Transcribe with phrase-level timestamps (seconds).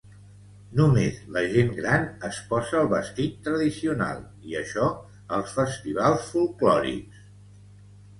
[0.77, 4.87] Només la gent gran es posa el vestit tradicional, i això
[5.37, 7.21] als festivals folklòrics.